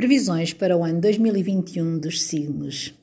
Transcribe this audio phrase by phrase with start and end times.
[0.00, 2.94] Previsões para o ano 2021 dos signos.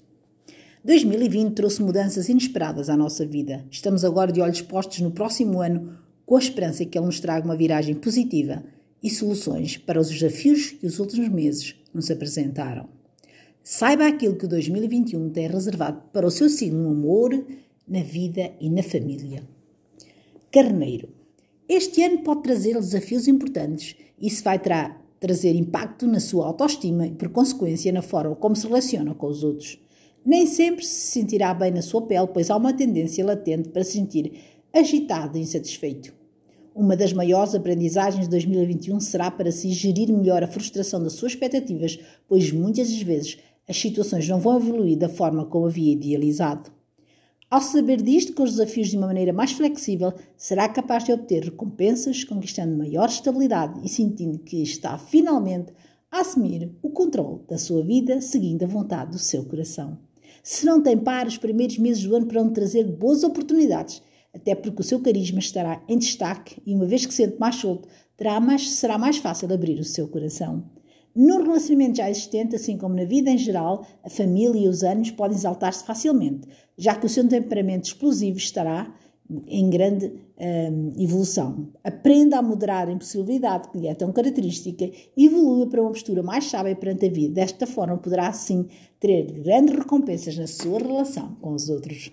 [0.84, 3.64] 2020 trouxe mudanças inesperadas à nossa vida.
[3.70, 7.46] Estamos agora de olhos postos no próximo ano, com a esperança que ele nos traga
[7.46, 8.64] uma viragem positiva
[9.04, 12.90] e soluções para os desafios que os últimos meses nos apresentaram.
[13.64, 17.46] Saiba aquilo que 2021 tem reservado para o seu signo no amor,
[17.88, 19.44] na vida e na família.
[20.52, 21.10] Carneiro.
[21.70, 23.96] Este ano pode trazer desafios importantes.
[24.20, 28.68] Isso vai tra trazer impacto na sua autoestima e, por consequência, na forma como se
[28.68, 29.80] relaciona com os outros.
[30.26, 33.94] Nem sempre se sentirá bem na sua pele, pois há uma tendência latente para se
[33.94, 34.34] sentir
[34.74, 36.14] agitado e insatisfeito.
[36.76, 41.32] Uma das maiores aprendizagens de 2021 será para se gerir melhor a frustração das suas
[41.32, 41.98] expectativas,
[42.28, 46.77] pois muitas das vezes as situações não vão evoluir da forma como havia idealizado.
[47.50, 51.44] Ao saber disto, com os desafios de uma maneira mais flexível, será capaz de obter
[51.44, 55.72] recompensas, conquistando maior estabilidade e sentindo que está finalmente
[56.12, 59.98] a assumir o controle da sua vida, seguindo a vontade do seu coração.
[60.44, 64.02] Se não tem par, os primeiros meses do ano poderão trazer boas oportunidades,
[64.36, 67.88] até porque o seu carisma estará em destaque e, uma vez que sente mais solto,
[68.18, 70.66] terá mais, será mais fácil abrir o seu coração.
[71.18, 75.10] No relacionamento já existente, assim como na vida em geral, a família e os anos
[75.10, 78.94] podem exaltar-se facilmente, já que o seu temperamento explosivo estará
[79.48, 81.70] em grande hum, evolução.
[81.84, 86.22] Aprenda a moderar a impossibilidade que lhe é tão característica e evolua para uma postura
[86.22, 87.34] mais sábia perante a vida.
[87.34, 88.68] Desta forma, poderá assim
[89.00, 92.12] ter grandes recompensas na sua relação com os outros.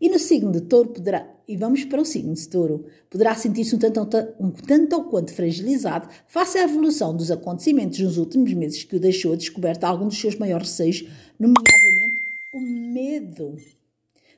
[0.00, 3.74] E no signo de touro poderá, e vamos para o signo de touro, poderá sentir-se
[3.74, 4.00] um tanto,
[4.38, 9.00] um tanto ou quanto fragilizado face à evolução dos acontecimentos nos últimos meses que o
[9.00, 11.04] deixou a descoberta algum dos seus maiores receios,
[11.38, 12.22] nomeadamente
[12.54, 13.56] o medo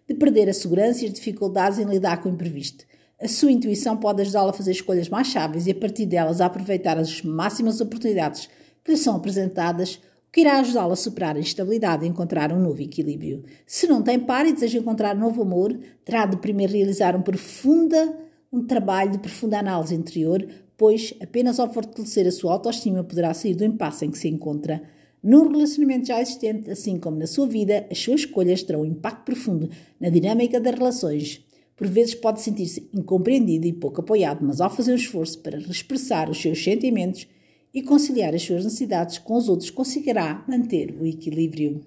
[0.09, 2.85] de perder a segurança e as dificuldades em lidar com o imprevisto.
[3.21, 6.47] A sua intuição pode ajudá-lo a fazer escolhas mais sábias e, a partir delas, a
[6.47, 8.49] aproveitar as máximas oportunidades
[8.85, 9.99] que lhe são apresentadas
[10.35, 13.45] que irá ajudá-lo a superar a instabilidade e encontrar um novo equilíbrio.
[13.65, 17.23] Se não tem par e deseja encontrar um novo amor, terá de primeiro realizar um,
[17.23, 18.19] profunda,
[18.53, 20.45] um trabalho de profunda análise interior,
[20.77, 24.83] pois apenas ao fortalecer a sua autoestima poderá sair do impasse em que se encontra.
[25.23, 29.25] Num relacionamento já existente, assim como na sua vida, as suas escolhas terão um impacto
[29.27, 29.71] profundo
[30.01, 31.45] na dinâmica das relações.
[31.77, 36.29] Por vezes pode sentir-se incompreendido e pouco apoiado, mas ao fazer um esforço para expressar
[36.29, 37.29] os seus sentimentos,
[37.75, 41.81] e conciliar as suas necessidades com os outros, conseguirá manter o equilíbrio.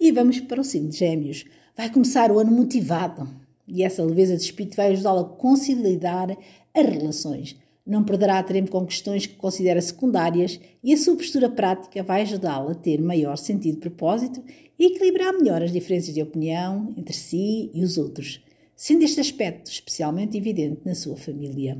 [0.00, 1.44] E vamos para o signo de Gêmeos.
[1.76, 3.28] Vai começar o ano motivado
[3.68, 6.36] e essa leveza de espírito vai ajudá-lo a conciliar
[6.72, 7.56] as relações.
[7.84, 12.70] Não perderá tempo com questões que considera secundárias e a sua postura prática vai ajudá-lo
[12.70, 14.42] a ter maior sentido de propósito
[14.78, 18.42] e equilibrar melhor as diferenças de opinião entre si e os outros,
[18.74, 21.78] sendo este aspecto especialmente evidente na sua família.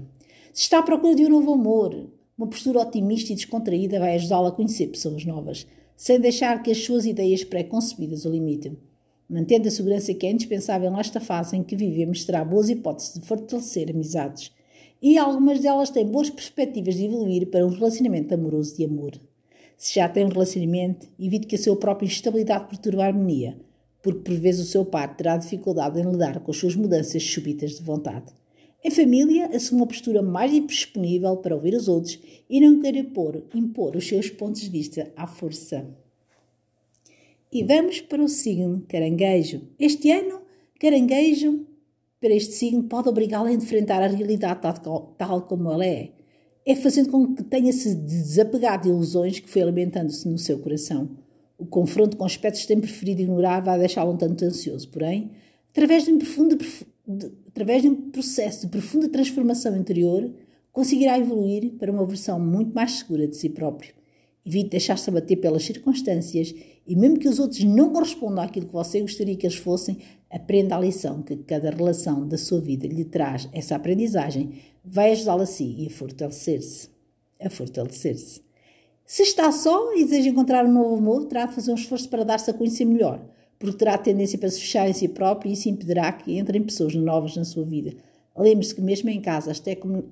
[0.52, 4.48] Se está à procura de um novo amor, uma postura otimista e descontraída vai ajudá-la
[4.48, 5.66] a conhecer pessoas novas,
[5.96, 8.76] sem deixar que as suas ideias pré-concebidas o limitem.
[9.28, 13.26] Mantendo a segurança que é indispensável nesta fase em que vivemos, terá boas hipóteses de
[13.26, 14.52] fortalecer amizades.
[15.00, 19.12] E algumas delas têm boas perspectivas de evoluir para um relacionamento amoroso de amor.
[19.76, 23.58] Se já tem um relacionamento, evite que a sua própria instabilidade perturbe a harmonia,
[24.02, 27.72] porque por vezes o seu par terá dificuldade em lidar com as suas mudanças súbitas
[27.72, 28.32] de vontade.
[28.86, 33.42] Em família, assuma uma postura mais disponível para ouvir os outros e não querer impor,
[33.52, 35.84] impor os seus pontos de vista à força.
[37.52, 39.62] E vamos para o signo caranguejo.
[39.76, 40.40] Este ano,
[40.78, 41.66] caranguejo,
[42.20, 46.12] para este signo, pode obrigá-lo a enfrentar a realidade tal, como ela é.
[46.64, 51.10] É fazendo com que tenha-se desapegado de ilusões que foi alimentando-se no seu coração.
[51.58, 55.32] O confronto com aspectos que tem preferido ignorar vai deixá-lo um tanto ansioso, porém,
[55.72, 56.56] através de um profundo
[57.06, 60.30] de, através de um processo de profunda transformação interior,
[60.72, 63.94] conseguirá evoluir para uma versão muito mais segura de si próprio.
[64.44, 66.54] Evite deixar-se abater pelas circunstâncias
[66.86, 69.98] e, mesmo que os outros não correspondam àquilo que você gostaria que eles fossem,
[70.30, 75.44] aprenda a lição que cada relação da sua vida lhe traz essa aprendizagem, vai ajudá-la
[75.44, 76.88] a si e a fortalecer-se.
[77.40, 78.40] A fortalecer-se.
[79.04, 82.24] Se está só e deseja encontrar um novo amor, terá de fazer um esforço para
[82.24, 83.24] dar-se a conhecer melhor
[83.58, 86.94] porque terá tendência para se fechar em si próprio e isso impedirá que entrem pessoas
[86.94, 87.94] novas na sua vida.
[88.36, 89.62] Lembre-se que mesmo em casa as,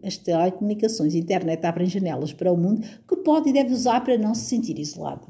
[0.03, 4.01] as telecomunicações e a internet abrem janelas para o mundo que pode e deve usar
[4.01, 5.29] para não se sentir isolado.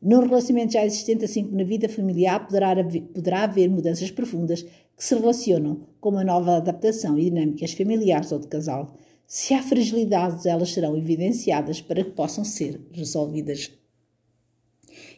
[0.00, 4.62] Num relacionamento já existente, assim como na vida familiar, poderá haver, poderá haver mudanças profundas
[4.62, 8.94] que se relacionam com uma nova adaptação e dinâmicas familiares ou de casal.
[9.26, 13.70] Se há fragilidades, elas serão evidenciadas para que possam ser resolvidas.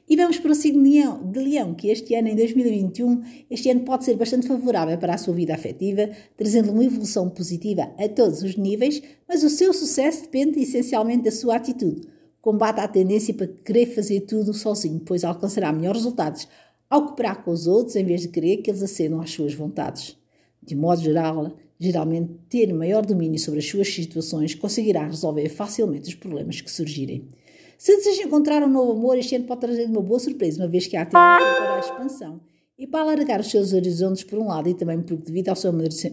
[0.08, 0.85] E vamos para o signo
[1.32, 5.19] de leão, que este ano, em 2021, este ano pode ser bastante favorável para a
[5.19, 10.23] sua vida afetiva, trazendo uma evolução positiva a todos os níveis, mas o seu sucesso
[10.23, 12.06] depende essencialmente da sua atitude.
[12.41, 16.47] Combata a tendência para querer fazer tudo sozinho, pois alcançará melhores resultados
[16.88, 20.17] ao cooperar com os outros em vez de querer que eles acedam às suas vontades.
[20.62, 26.14] De modo geral, geralmente ter maior domínio sobre as suas situações conseguirá resolver facilmente os
[26.14, 27.29] problemas que surgirem.
[27.78, 30.87] Se deseja encontrar um novo amor, este ano pode trazer uma boa surpresa, uma vez
[30.87, 32.40] que há tendência para a expansão
[32.78, 35.70] e para alargar os seus horizontes por um lado e também porque devido ao seu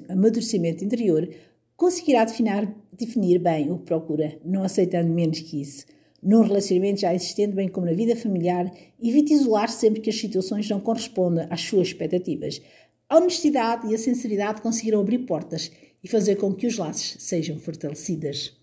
[0.10, 1.28] amadurecimento interior,
[1.76, 5.86] conseguirá definir, definir bem o que procura, não aceitando menos que isso.
[6.22, 8.72] Num relacionamento já existente, bem como na vida familiar,
[9.02, 12.62] evite isolar-se sempre que as situações não correspondam às suas expectativas.
[13.10, 15.72] A honestidade e a sinceridade conseguirão abrir portas
[16.02, 18.63] e fazer com que os laços sejam fortalecidas.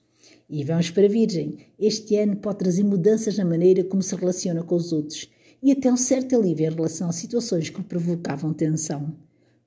[0.52, 1.58] E vamos para a Virgem.
[1.78, 5.30] Este ano pode trazer mudanças na maneira como se relaciona com os outros
[5.62, 9.14] e até um certo alívio em relação a situações que lhe provocavam tensão.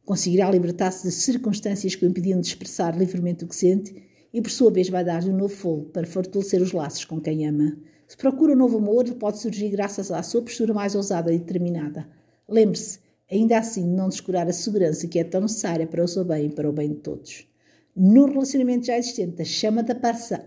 [0.03, 3.95] Conseguirá libertar-se de circunstâncias que o impediam de expressar livremente o que sente
[4.33, 7.47] e, por sua vez, vai dar-lhe um novo fogo para fortalecer os laços com quem
[7.47, 7.77] ama.
[8.05, 12.05] Se procura um novo amor, pode surgir graças à sua postura mais ousada e determinada.
[12.45, 12.99] Lembre-se,
[13.31, 16.47] ainda assim, de não descurar a segurança que é tão necessária para o seu bem
[16.47, 17.52] e para o bem de todos.
[17.95, 19.93] No relacionamento já existente, a chama da,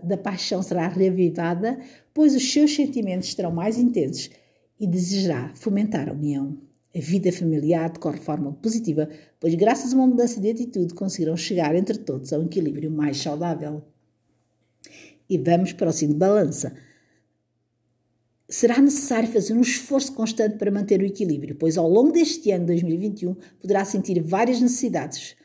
[0.03, 1.79] da paixão será reavivada,
[2.13, 4.29] pois os seus sentimentos estarão mais intensos
[4.79, 6.57] e desejará fomentar a união.
[6.93, 9.09] A vida familiar decorre de forma positiva,
[9.39, 13.17] pois, graças a uma mudança de atitude, conseguirão chegar entre todos a um equilíbrio mais
[13.17, 13.83] saudável.
[15.29, 16.73] E vamos para o signo de balança.
[18.49, 22.65] Será necessário fazer um esforço constante para manter o equilíbrio, pois ao longo deste ano
[22.65, 25.35] 2021 poderá sentir várias necessidades,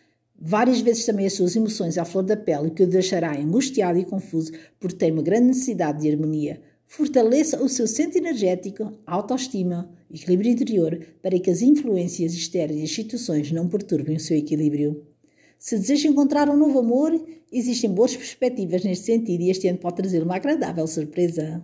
[0.41, 4.05] várias vezes também as suas emoções à flor da pele, que o deixará angustiado e
[4.05, 6.61] confuso, porque tem uma grande necessidade de harmonia.
[6.87, 12.93] Fortaleça o seu centro energético, autoestima, equilíbrio interior, para que as influências externas e as
[12.93, 15.07] situações não perturbem o seu equilíbrio.
[15.59, 17.19] Se deseja encontrar um novo amor,
[17.51, 21.63] existem boas perspectivas neste sentido e este ano pode trazer uma agradável surpresa.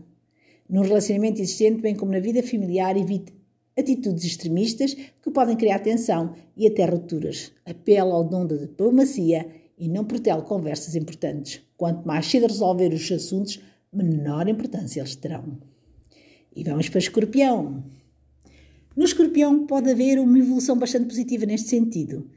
[0.71, 3.33] No relacionamento existente, bem como na vida familiar, evite
[3.79, 7.53] atitudes extremistas que podem criar tensão e até rupturas.
[7.65, 9.47] Apela ao dom da diplomacia
[9.79, 11.61] e não protele conversas importantes.
[11.77, 13.61] Quanto mais cedo resolver os assuntos,
[13.93, 15.59] menor importância eles terão.
[16.55, 17.85] E vamos para Escorpião.
[18.97, 22.29] No Escorpião pode haver uma evolução bastante positiva neste sentido,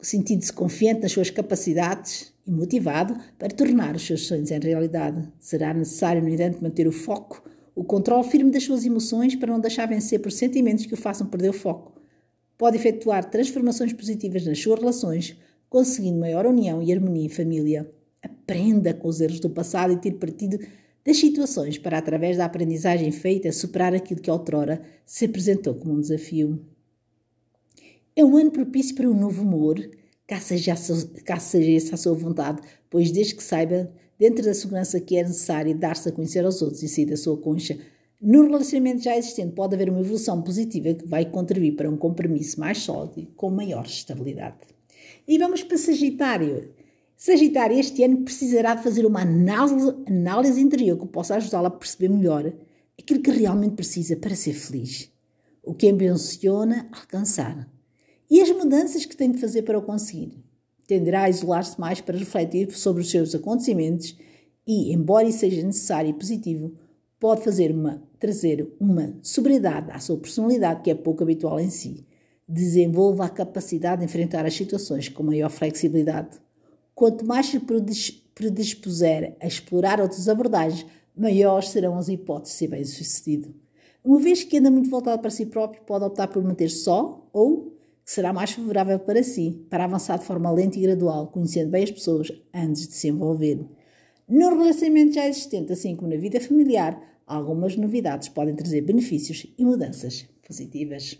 [0.00, 5.28] sentindo-se confiante nas suas capacidades e motivado para tornar os seus sonhos em realidade.
[5.40, 7.42] Será necessário, no entanto, manter o foco,
[7.76, 11.26] o controle firme das suas emoções para não deixar vencer por sentimentos que o façam
[11.26, 12.00] perder o foco.
[12.56, 15.36] Pode efetuar transformações positivas nas suas relações,
[15.68, 17.92] conseguindo maior união e harmonia em família.
[18.22, 20.58] Aprenda com os erros do passado e tire partido
[21.04, 26.00] das situações para, através da aprendizagem feita, superar aquilo que outrora se apresentou como um
[26.00, 26.58] desafio.
[28.16, 29.78] É um ano propício para um novo humor,
[30.26, 35.22] caça seja essa a sua vontade, pois desde que saiba, dentro da segurança que é
[35.22, 37.78] necessária, dar-se a conhecer aos outros e sair da sua concha,
[38.20, 42.58] no relacionamento já existente pode haver uma evolução positiva que vai contribuir para um compromisso
[42.58, 44.56] mais sólido com maior estabilidade.
[45.28, 46.70] E vamos para Sagitário.
[47.16, 52.52] Sagitário este ano precisará de fazer uma análise, interior que possa ajudá-lo a perceber melhor
[52.98, 55.10] aquilo que realmente precisa para ser feliz,
[55.62, 57.68] o que ambiciona alcançar
[58.30, 60.42] e as mudanças que tem de fazer para o conseguir.
[60.86, 64.16] Tenderá a isolar-se mais para refletir sobre os seus acontecimentos
[64.66, 66.74] e, embora isso seja necessário e positivo,
[67.18, 72.06] pode fazer uma, trazer uma sobriedade à sua personalidade que é pouco habitual em si.
[72.48, 76.38] Desenvolva a capacidade de enfrentar as situações com maior flexibilidade
[76.96, 77.60] Quanto mais se
[78.34, 83.54] predispuser a explorar outras abordagens, maiores serão as hipóteses de ser bem-sucedido.
[84.02, 87.75] Uma vez que anda muito voltado para si próprio, pode optar por manter só ou
[88.06, 91.82] que será mais favorável para si, para avançar de forma lenta e gradual, conhecendo bem
[91.82, 93.66] as pessoas antes de se envolver.
[94.28, 99.64] No relacionamento já existente, assim como na vida familiar, algumas novidades podem trazer benefícios e
[99.64, 101.18] mudanças positivas.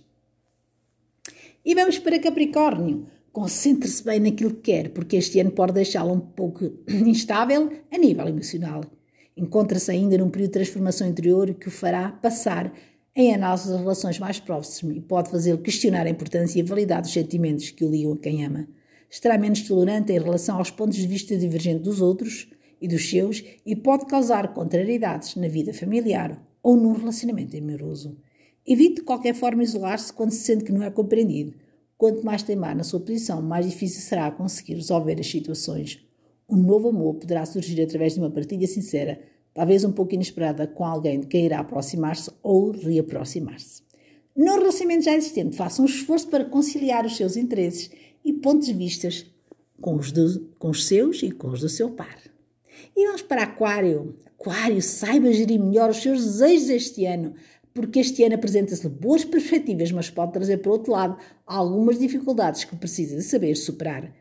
[1.64, 3.08] E vamos para Capricórnio.
[3.32, 8.28] Concentre-se bem naquilo que quer, porque este ano pode deixá-lo um pouco instável a nível
[8.28, 8.84] emocional.
[9.36, 12.72] Encontra-se ainda num período de transformação interior que o fará passar
[13.16, 17.02] em análise das relações mais próximas e pode fazê-lo questionar a importância e a validade
[17.02, 18.68] dos sentimentos que o ligam a quem ama.
[19.10, 22.48] Estará menos tolerante em relação aos pontos de vista divergentes dos outros
[22.80, 28.16] e dos seus e pode causar contrariedades na vida familiar ou num relacionamento amoroso.
[28.66, 31.54] Evite de qualquer forma isolar-se quando se sente que não é compreendido
[31.98, 35.98] Quanto mais teimar na sua posição, mais difícil será conseguir resolver as situações.
[36.48, 39.18] Um novo amor poderá surgir através de uma partilha sincera,
[39.56, 43.82] talvez um pouco inesperada, com alguém de quem irá aproximar-se ou reaproximar-se.
[44.36, 47.90] No relacionamento já existente, faça um esforço para conciliar os seus interesses
[48.22, 49.08] e pontos de vista
[49.80, 50.12] com os,
[50.58, 52.18] com os seus e com os do seu par.
[52.94, 54.14] E vamos para Aquário.
[54.38, 57.32] Aquário, saiba gerir melhor os seus desejos este ano,
[57.72, 62.76] porque este ano apresenta-se boas perspectivas, mas pode trazer, por outro lado, algumas dificuldades que
[62.76, 64.12] precisa de saber superar.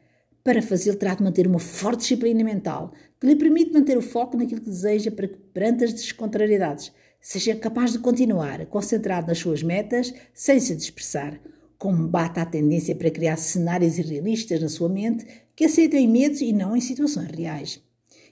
[0.46, 4.38] Para fazê-lo, terá de manter uma forte disciplina mental, que lhe permite manter o foco
[4.38, 9.64] naquilo que deseja para que, perante as descontrariedades, seja capaz de continuar concentrado nas suas
[9.64, 11.42] metas sem se dispersar.
[11.80, 15.26] Combata a tendência para criar cenários irrealistas na sua mente
[15.56, 17.82] que aceitem em medos e não em situações reais.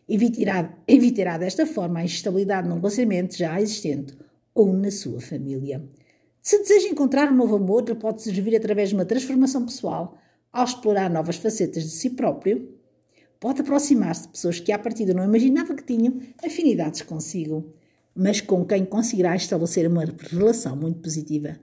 [0.07, 4.15] Evitará, evitará desta forma a instabilidade num relacionamento já existente
[4.53, 5.83] ou na sua família.
[6.39, 10.15] Se deseja encontrar um novo amor, ele pode servir através de uma transformação pessoal,
[10.53, 12.69] ao explorar novas facetas de si próprio,
[13.39, 17.73] pode aproximar-se de pessoas que à partida não imaginava que tinham afinidades consigo,
[18.15, 21.59] mas com quem conseguirá estabelecer uma relação muito positiva.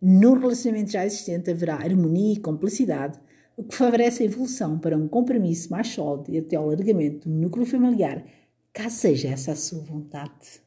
[0.00, 3.20] No relacionamento já existente haverá harmonia e complicidade,
[3.56, 7.34] o que favorece a evolução para um compromisso mais sólido e até o alargamento do
[7.34, 8.24] núcleo familiar,
[8.72, 10.62] caso seja essa a sua vontade.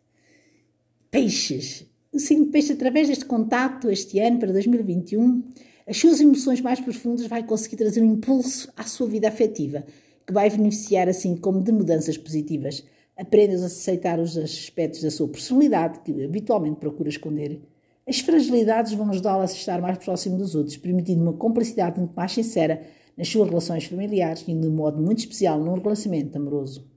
[1.09, 1.87] Peixes.
[2.11, 5.43] O signo de peixe, através deste contato este ano, para 2021,
[5.87, 9.85] as suas emoções mais profundas vai conseguir trazer um impulso à sua vida afetiva,
[10.25, 12.83] que vai beneficiar assim como de mudanças positivas.
[13.17, 17.61] Aprenda a aceitar os aspectos da sua personalidade que habitualmente procura esconder.
[18.07, 22.31] As fragilidades vão ajudá-la a estar mais próximo dos outros, permitindo uma complicidade muito mais
[22.31, 22.81] sincera
[23.15, 26.87] nas suas relações familiares e de um modo muito especial num relacionamento amoroso.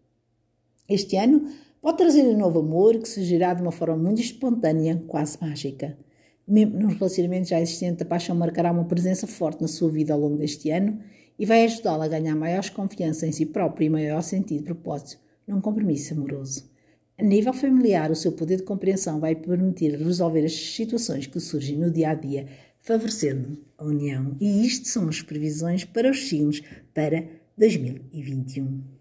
[0.88, 1.49] Este ano
[1.87, 5.97] Pode trazer um novo amor que surgirá de uma forma muito espontânea, quase mágica.
[6.46, 10.20] Mesmo no relacionamento já existente, a paixão marcará uma presença forte na sua vida ao
[10.20, 11.00] longo deste ano
[11.38, 15.18] e vai ajudá-la a ganhar maior confiança em si própria e maior sentido de propósito
[15.46, 16.70] num compromisso amoroso.
[17.18, 21.78] A nível familiar, o seu poder de compreensão vai permitir resolver as situações que surgem
[21.78, 22.46] no dia a dia,
[22.78, 24.36] favorecendo a união.
[24.40, 26.62] E isto são as previsões para os signos
[26.92, 27.24] para
[27.56, 28.95] 2021.